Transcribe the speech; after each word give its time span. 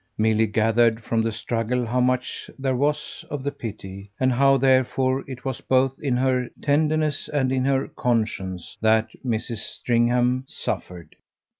Milly 0.17 0.47
gathered 0.47 1.03
from 1.03 1.21
the 1.21 1.31
struggle 1.31 1.85
how 1.85 1.99
much 2.01 2.49
there 2.57 2.75
was 2.75 3.23
of 3.29 3.43
the 3.43 3.51
pity, 3.51 4.09
and 4.19 4.31
how 4.31 4.57
therefore 4.57 5.23
it 5.27 5.45
was 5.45 5.61
both 5.61 5.99
in 6.01 6.17
her 6.17 6.49
tenderness 6.59 7.29
and 7.29 7.51
in 7.51 7.63
her 7.65 7.87
conscience 7.87 8.75
that 8.81 9.09
Mrs. 9.23 9.57
Stringham 9.57 10.45
suffered. 10.47 11.15